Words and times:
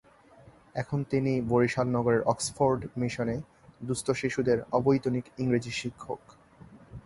এখন 0.75 0.99
তিনি 1.03 1.33
বরিশাল 1.51 1.87
নগরের 1.87 2.23
অক্সফোর্ড 2.23 2.81
মিশনে 2.97 3.35
দুস্থ 3.83 4.07
শিশুদের 4.11 4.57
অবৈতনিক 4.71 5.25
ইংরেজি 5.37 5.71
শিক্ষক। 5.71 6.21